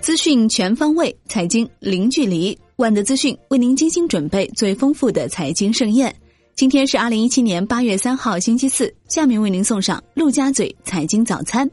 [0.00, 2.58] 资讯全方位，财经零距离。
[2.76, 6.14] 万德资讯为您精心准备最丰富的财经盛宴。
[6.56, 8.92] 今天是二零一七年八月三号，星期四。
[9.08, 11.70] 下面为您送上陆家嘴财经早餐。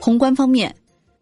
[0.00, 0.74] 宏观方面，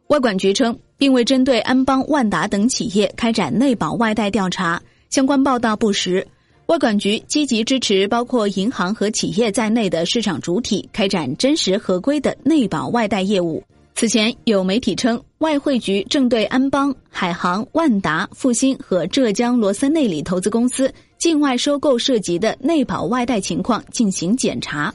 [0.08, 6.24] 外管局称，并未针对安邦、万达等企业开展内保外贷调查，相关报道不实。
[6.66, 13.62] 外管局积极支持包括银行和企业在内的市场主体开展真实合规的内保外贷业务。
[13.94, 24.92] 此前有媒体称，外汇局正对安邦、海航、万达、复兴和浙江罗森内里投资公司境外收购涉及的内保外贷情况进行检查。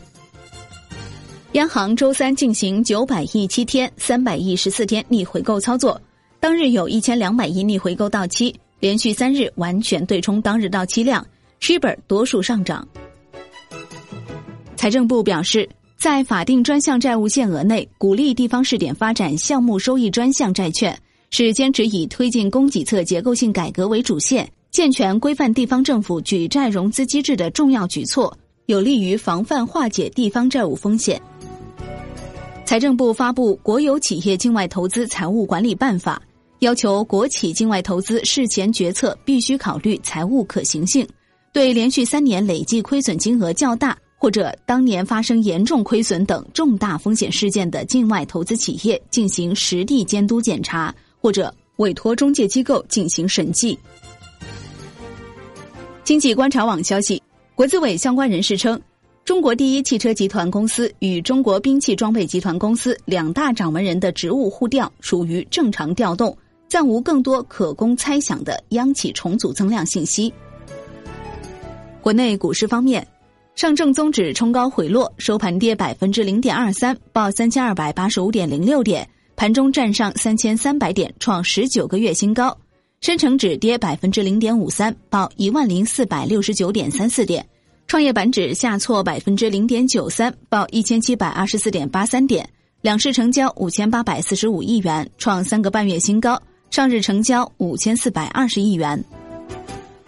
[1.54, 6.02] 央行周三进行九百亿七天、三百亿十四天逆回购操作，
[6.40, 11.26] 当日有一千两百亿逆回购到期，连续三日完全对冲当日到期量
[11.60, 12.88] ，shibor 多数上涨。
[14.76, 15.70] 财政部表示。
[16.00, 20.98] 在法定专项债务限额内，鼓励地方试点发展项目收益专项债券，
[21.30, 28.34] 是坚持以推进供给侧结构性改革为主线，健全规范地方政府举债融资机制的重要举措，
[28.68, 31.22] 有利于防范化解地方债务风险。
[32.64, 36.22] 财政部发布《国有企业境外投资财务管理办法》，
[36.60, 41.06] 要求国企境外投资事前决策必须考虑财务可行性，
[41.52, 43.98] 对连续三年累计亏损金额较大。
[44.22, 53.80] 或者当年发生严重亏损等重大风险事件的境外投资企业进行实地监督检查，或者委托中介机构进行审计。
[56.04, 57.24] 经济观察网消息，
[57.56, 58.78] 国资委相关人士称，
[59.24, 70.34] 中国第一汽车集团公司与中国兵器装备集团公司两大掌门人的职务互调属于正常调动，暂无更多可供猜想的央企重组增量信息。
[72.02, 73.06] 国内股市方面。
[73.56, 79.06] 上证综指冲高回落，收盘跌百分之零点二三，报三千二百八十五点零六点，
[79.36, 82.58] 盘中站上三千三百点，创十九个月新高。
[83.02, 87.46] 深成指跌百分之零点五三，报一万零四百六十九点三四点。
[87.88, 92.48] 创业板指下挫百分之零点九三，报一千七百二十四点八三点。
[92.82, 96.42] 两市成交五千八百四十五亿元，创三个半月新高。
[96.72, 99.04] 上日成交五千四百二十亿元。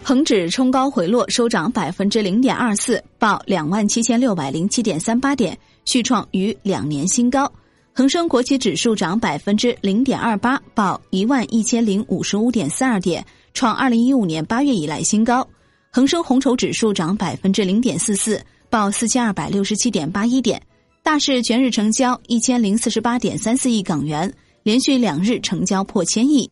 [0.04, 7.50] 恒指冲高回落，收涨百分之零点二四，报两万七千六百零七点三八点，续创逾两年新高。
[7.92, 13.24] 恒生国企指数涨百分之零点二八，报一万一千零五十五点四二点，
[13.54, 15.46] 创二零一五年八月以来新高。
[15.92, 20.60] 恒生红筹指数涨百分之零点四四，报四千二百六十七点八一点。
[21.04, 24.32] 大市全日成交一千零四十八点三四亿港元，
[24.64, 26.50] 连续两日成交破千亿。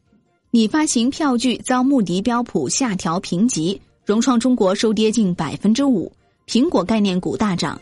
[0.53, 6.11] 拟发行票据遭穆迪标普下调评级，融创中国收跌近百分之五，
[6.49, 7.81] 苹果概念股大涨。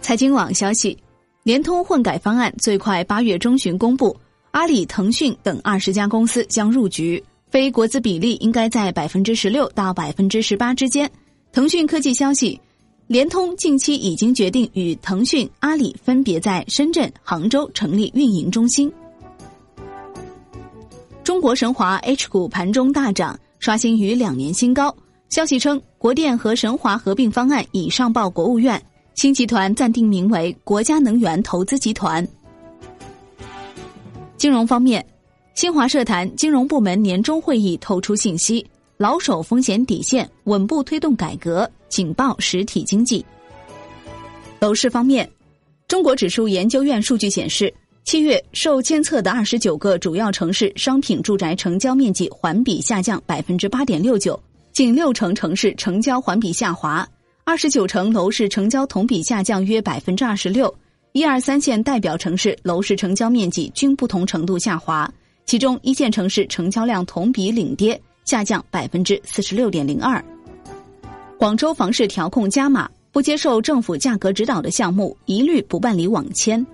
[0.00, 0.96] 财经网消息，
[1.42, 4.16] 联通混改方案最快八月中旬公布，
[4.52, 11.10] 阿里、腾讯等二十家公司将入局，非国资比例应该在百分之十六到百分之十八之间。
[11.52, 12.58] 腾讯科技消息，
[13.06, 18.90] 联通近期已经决定与腾讯、阿里分别在深圳、杭州成立运营中心。
[21.38, 24.92] 中国神华 H 股盘中大涨，刷新逾两年新高。
[25.28, 28.84] 消息称，国电和神华合并方案已上报国务院，
[29.14, 32.26] 新集团暂定名为国家能源投资集团。
[34.36, 35.06] 金融方面，
[35.54, 38.66] 新华社谈金融部门年终会议透出信息，
[38.96, 43.24] 牢守风险底线，稳步推动改革，紧抱实体经济。
[44.58, 45.30] 楼市方面，
[45.86, 47.72] 中国指数研究院数据显示。
[48.08, 54.42] 七月受监测的二十九个主要城市商品住宅成交面积环比下降百分之八点六九，
[54.72, 57.06] 近六成城市成交环比下滑，
[57.44, 60.74] 二十九城楼市成交同比下降约百分之二十六。
[61.12, 65.06] 一二三线代表城市楼市成交面积均不同程度下滑，
[65.44, 70.24] 其中一线城市成交量同比领跌，下降百分之四十六点零二。
[71.36, 76.66] 广州房市调控加码，不接受政府价格指导的项目一律不办理网签。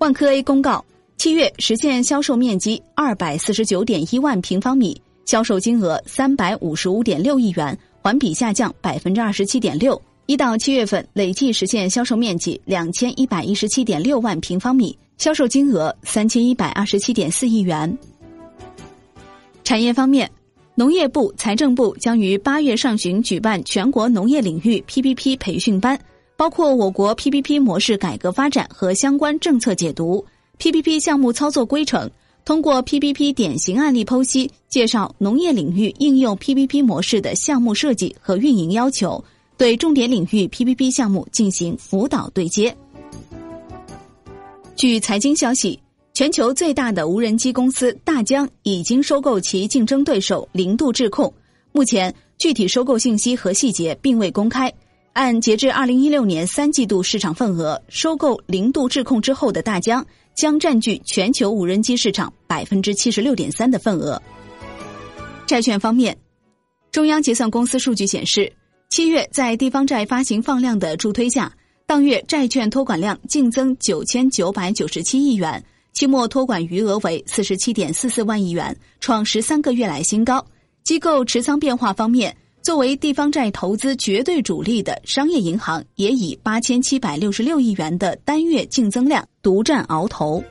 [0.00, 0.82] 万科 A 公告，
[1.18, 10.00] 七月实现销售面积二百四十九点一万平方米，销售金额三百五十五点六亿元，环比下降百分之二十七点六。
[10.24, 17.98] 一到七月份累计实现销售面积两千一百一十七点六万平方米，销售金额三千一百二十七点四亿元。
[19.62, 20.30] 产业方面，
[20.74, 26.00] 农业部、财政部将于八月上旬举办全国农业领域 PPP 培训班。
[26.40, 30.24] 包括我国 PPP 模式改革发展和相关政策解读
[30.58, 32.10] ，PPP 项目操作规程，
[32.46, 39.22] 通过 PPP 典型案例剖析，介绍农业领域应用 PPP 模式的项目设计和运营要求，
[39.58, 42.74] 对重点领域 PPP 项目进行辅导对接。
[44.74, 45.78] 据财经消息，
[46.14, 51.30] 全球最大的无人机公司大疆已经收购其竞争对手零度智控，
[51.72, 54.72] 目前具体收购信息和细节并未公开。
[55.20, 60.02] 按截至二零一六年三季度市场份额，收购零度智控之后的大疆
[60.34, 64.18] 将占据全球无人机市场百分之七十六点三的份额。
[65.46, 66.16] 债券方面，
[66.90, 68.50] 中央结算公司数据显示，
[68.88, 71.52] 七月在地方债发行放量的助推下，
[71.84, 75.62] 当月债券托管量净增九千九百九十七亿元，
[75.92, 80.42] 期末托管余额为四十七点四四万亿元，创十三个月来新高。
[80.82, 90.42] 机构持仓变化方面，作为地方债投资绝对主力的商业银行，也以八千七百六十六亿元的单月净增量独占鳌头。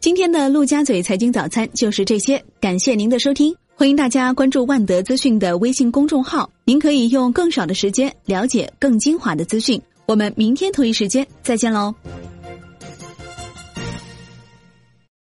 [0.00, 9.80] 今天的陆家嘴财经早餐就是这些，感谢您的收听，欢迎大家关注万德资讯的微信公众号，您可以用更少的时间了解更精华的资讯。
[10.06, 11.94] 我们明天同一时间再见喽。